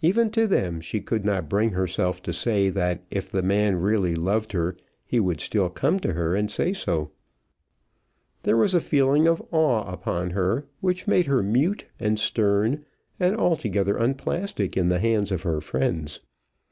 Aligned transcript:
Even 0.00 0.30
to 0.30 0.46
them 0.46 0.80
she 0.80 1.00
could 1.00 1.24
not 1.24 1.48
bring 1.48 1.70
herself 1.70 2.22
to 2.22 2.32
say 2.32 2.68
that 2.68 3.02
if 3.10 3.28
the 3.28 3.42
man 3.42 3.74
really 3.74 4.14
loved 4.14 4.52
her 4.52 4.76
he 5.04 5.18
would 5.18 5.40
still 5.40 5.68
come 5.68 5.98
to 5.98 6.12
her 6.12 6.36
and 6.36 6.52
say 6.52 6.72
so. 6.72 7.10
There 8.44 8.56
was 8.56 8.74
a 8.76 8.80
feeling 8.80 9.26
of 9.26 9.42
awe 9.50 9.82
upon 9.90 10.30
her 10.30 10.66
which 10.80 11.08
made 11.08 11.26
her 11.26 11.42
mute, 11.42 11.84
and 11.98 12.16
stern, 12.16 12.84
and 13.18 13.34
altogether 13.36 13.98
unplastic 13.98 14.76
in 14.76 14.88
the 14.88 15.00
hands 15.00 15.32
of 15.32 15.42
her 15.42 15.60
friends. 15.60 16.20